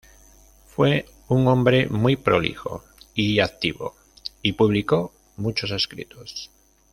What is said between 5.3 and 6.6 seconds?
muchos escritos.